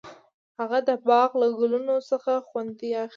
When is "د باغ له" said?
0.87-1.47